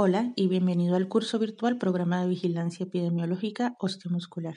Hola 0.00 0.32
y 0.36 0.46
bienvenido 0.46 0.94
al 0.94 1.08
curso 1.08 1.40
virtual 1.40 1.76
Programa 1.76 2.22
de 2.22 2.28
Vigilancia 2.28 2.84
Epidemiológica 2.84 3.74
Osteomuscular. 3.80 4.54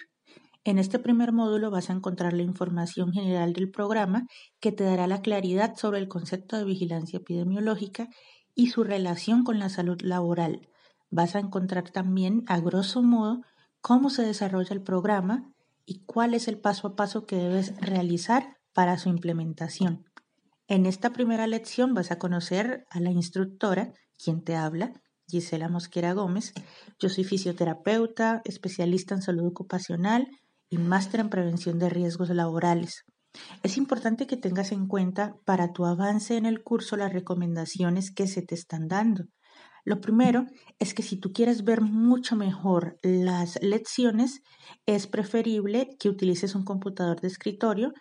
En 0.63 0.77
este 0.77 0.99
primer 0.99 1.31
módulo 1.31 1.71
vas 1.71 1.89
a 1.89 1.93
encontrar 1.93 2.33
la 2.33 2.43
información 2.43 3.11
general 3.11 3.53
del 3.53 3.71
programa 3.71 4.27
que 4.59 4.71
te 4.71 4.83
dará 4.83 5.07
la 5.07 5.23
claridad 5.23 5.75
sobre 5.75 5.97
el 5.97 6.07
concepto 6.07 6.57
de 6.57 6.65
vigilancia 6.65 7.17
epidemiológica 7.17 8.07
y 8.53 8.67
su 8.67 8.83
relación 8.83 9.43
con 9.43 9.57
la 9.57 9.69
salud 9.69 9.99
laboral. 10.03 10.69
Vas 11.09 11.35
a 11.35 11.39
encontrar 11.39 11.89
también, 11.89 12.43
a 12.45 12.59
grosso 12.59 13.01
modo, 13.01 13.41
cómo 13.81 14.11
se 14.11 14.21
desarrolla 14.21 14.75
el 14.75 14.83
programa 14.83 15.51
y 15.87 16.03
cuál 16.05 16.35
es 16.35 16.47
el 16.47 16.59
paso 16.59 16.89
a 16.89 16.95
paso 16.95 17.25
que 17.25 17.37
debes 17.37 17.75
realizar 17.81 18.57
para 18.73 18.99
su 18.99 19.09
implementación. 19.09 20.05
En 20.67 20.85
esta 20.85 21.09
primera 21.09 21.47
lección 21.47 21.95
vas 21.95 22.11
a 22.11 22.19
conocer 22.19 22.85
a 22.91 22.99
la 22.99 23.09
instructora, 23.09 23.95
quien 24.23 24.43
te 24.43 24.55
habla, 24.55 25.01
Gisela 25.31 25.69
Mosquera 25.69 26.13
Gómez. 26.13 26.53
Yo 26.99 27.09
soy 27.09 27.23
fisioterapeuta, 27.23 28.41
especialista 28.43 29.15
en 29.15 29.21
salud 29.21 29.47
ocupacional 29.47 30.27
y 30.69 30.77
máster 30.77 31.21
en 31.21 31.29
prevención 31.29 31.79
de 31.79 31.89
riesgos 31.89 32.29
laborales. 32.29 33.05
Es 33.63 33.77
importante 33.77 34.27
que 34.27 34.35
tengas 34.35 34.73
en 34.73 34.87
cuenta 34.87 35.35
para 35.45 35.71
tu 35.71 35.85
avance 35.85 36.35
en 36.35 36.45
el 36.45 36.63
curso 36.63 36.97
las 36.97 37.13
recomendaciones 37.13 38.13
que 38.13 38.27
se 38.27 38.41
te 38.41 38.55
están 38.55 38.89
dando. 38.89 39.23
Lo 39.85 40.01
primero 40.01 40.45
es 40.79 40.93
que 40.93 41.01
si 41.01 41.17
tú 41.17 41.31
quieres 41.31 41.63
ver 41.63 41.81
mucho 41.81 42.35
mejor 42.35 42.99
las 43.01 43.57
lecciones, 43.63 44.41
es 44.85 45.07
preferible 45.07 45.95
que 45.97 46.09
utilices 46.09 46.55
un 46.55 46.63
computador 46.63 47.21
de 47.21 47.29
escritorio 47.29 47.93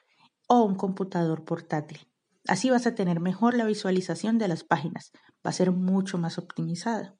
o 0.48 0.64
un 0.64 0.74
computador 0.74 1.44
portátil. 1.44 2.00
Así 2.48 2.70
vas 2.70 2.86
a 2.86 2.94
tener 2.94 3.20
mejor 3.20 3.54
la 3.54 3.64
visualización 3.64 4.38
de 4.38 4.48
las 4.48 4.64
páginas, 4.64 5.12
va 5.46 5.50
a 5.50 5.52
ser 5.52 5.70
mucho 5.70 6.18
más 6.18 6.38
optimizada. 6.38 7.14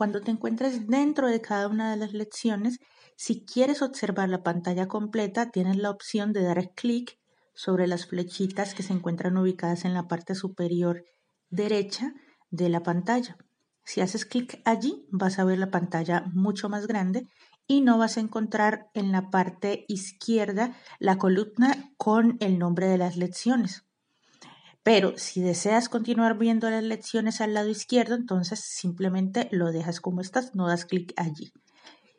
Cuando 0.00 0.22
te 0.22 0.30
encuentres 0.30 0.86
dentro 0.86 1.28
de 1.28 1.42
cada 1.42 1.68
una 1.68 1.90
de 1.90 1.98
las 1.98 2.14
lecciones, 2.14 2.78
si 3.16 3.44
quieres 3.44 3.82
observar 3.82 4.30
la 4.30 4.42
pantalla 4.42 4.88
completa, 4.88 5.50
tienes 5.50 5.76
la 5.76 5.90
opción 5.90 6.32
de 6.32 6.42
dar 6.42 6.72
clic 6.72 7.18
sobre 7.52 7.86
las 7.86 8.06
flechitas 8.06 8.74
que 8.74 8.82
se 8.82 8.94
encuentran 8.94 9.36
ubicadas 9.36 9.84
en 9.84 9.92
la 9.92 10.08
parte 10.08 10.34
superior 10.34 11.04
derecha 11.50 12.14
de 12.50 12.70
la 12.70 12.82
pantalla. 12.82 13.36
Si 13.84 14.00
haces 14.00 14.24
clic 14.24 14.62
allí, 14.64 15.06
vas 15.10 15.38
a 15.38 15.44
ver 15.44 15.58
la 15.58 15.70
pantalla 15.70 16.24
mucho 16.32 16.70
más 16.70 16.86
grande 16.86 17.28
y 17.66 17.82
no 17.82 17.98
vas 17.98 18.16
a 18.16 18.20
encontrar 18.20 18.88
en 18.94 19.12
la 19.12 19.28
parte 19.28 19.84
izquierda 19.86 20.74
la 20.98 21.18
columna 21.18 21.92
con 21.98 22.38
el 22.40 22.58
nombre 22.58 22.86
de 22.86 22.96
las 22.96 23.18
lecciones. 23.18 23.84
Pero 24.82 25.18
si 25.18 25.42
deseas 25.42 25.88
continuar 25.88 26.38
viendo 26.38 26.70
las 26.70 26.82
lecciones 26.82 27.40
al 27.40 27.54
lado 27.54 27.68
izquierdo, 27.68 28.14
entonces 28.14 28.60
simplemente 28.60 29.48
lo 29.52 29.72
dejas 29.72 30.00
como 30.00 30.20
estás, 30.20 30.54
no 30.54 30.68
das 30.68 30.86
clic 30.86 31.12
allí. 31.16 31.52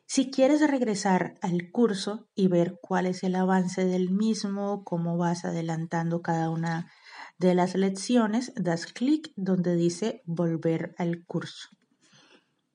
Si 0.06 0.30
quieres 0.30 0.60
regresar 0.70 1.34
al 1.40 1.70
curso 1.72 2.28
y 2.34 2.46
ver 2.48 2.78
cuál 2.82 3.06
es 3.06 3.24
el 3.24 3.34
avance 3.34 3.84
del 3.84 4.10
mismo, 4.10 4.84
cómo 4.84 5.16
vas 5.16 5.44
adelantando 5.44 6.20
cada 6.20 6.50
una 6.50 6.92
de 7.38 7.54
las 7.54 7.74
lecciones, 7.74 8.52
das 8.54 8.86
clic 8.86 9.32
donde 9.36 9.74
dice 9.74 10.22
volver 10.26 10.94
al 10.98 11.24
curso. 11.24 11.68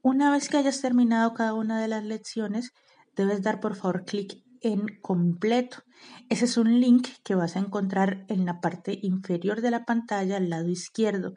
Una 0.02 0.32
vez 0.32 0.50
que 0.50 0.58
hayas 0.58 0.82
terminado 0.82 1.34
cada 1.34 1.54
una 1.54 1.80
de 1.80 1.88
las 1.88 2.04
lecciones, 2.04 2.74
debes 3.16 3.42
dar 3.42 3.60
por 3.60 3.76
favor 3.76 4.04
clic 4.04 4.44
en 4.62 4.88
completo. 5.02 5.84
Ese 6.30 6.46
es 6.46 6.58
un 6.58 6.80
link 6.80 7.08
que 7.24 7.36
vas 7.36 7.56
a 7.56 7.60
encontrar 7.60 8.26
en 8.28 8.46
la 8.46 8.60
parte 8.62 8.98
inferior 9.02 9.62
de 9.62 9.72
la 9.72 9.86
pantalla 9.86 10.38
al 10.38 10.50
lado 10.50 10.70
izquierdo. 10.70 11.34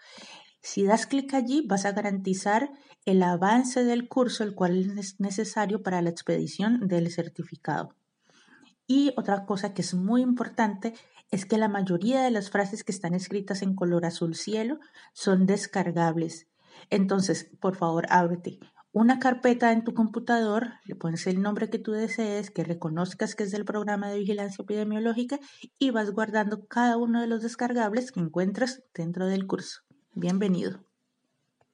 Si 0.63 0.85
das 0.85 1.07
clic 1.07 1.33
allí, 1.35 1.65
vas 1.67 1.85
a 1.85 1.93
garantizar 1.93 2.71
el 3.05 3.23
avance 3.23 3.85
del 3.85 4.09
curso, 4.09 4.45
el 4.45 4.55
cual 4.55 4.99
es 4.99 5.21
necesario 5.21 5.83
para 5.83 6.03
la 6.03 6.11
expedición 6.11 6.87
del 6.87 7.11
certificado. 7.11 7.95
Y 8.87 9.13
otra 9.17 9.47
cosa 9.47 9.73
que 9.73 9.83
es 9.83 9.95
muy 9.95 10.21
importante 10.21 10.95
es 11.31 11.47
que 11.47 11.59
la 11.59 11.69
mayoría 11.69 12.23
de 12.23 12.31
las 12.31 12.51
frases 12.51 12.85
que 12.85 12.93
están 12.93 13.15
escritas 13.15 13.63
en 13.63 13.75
color 13.75 14.05
azul 14.05 14.35
cielo 14.35 14.81
son 15.13 15.47
descargables. 15.47 16.49
Entonces, 16.91 17.49
por 17.61 17.77
favor, 17.77 18.07
ábrete 18.11 18.59
una 18.93 19.19
carpeta 19.19 19.73
en 19.73 19.85
tu 19.85 19.95
computador, 19.95 20.73
le 20.85 20.97
pones 20.97 21.27
el 21.27 21.41
nombre 21.41 21.71
que 21.71 21.79
tú 21.79 21.93
desees, 21.93 22.51
que 22.51 22.65
reconozcas 22.65 23.35
que 23.35 23.45
es 23.45 23.51
del 23.51 23.65
programa 23.65 24.09
de 24.09 24.19
vigilancia 24.19 24.63
epidemiológica 24.63 25.39
y 25.79 25.91
vas 25.91 26.11
guardando 26.11 26.67
cada 26.67 26.97
uno 26.97 27.21
de 27.21 27.29
los 27.29 27.43
descargables 27.43 28.11
que 28.11 28.21
encuentras 28.21 28.83
dentro 28.95 29.27
del 29.27 29.47
curso. 29.47 29.83
Bienvenido. 30.15 30.90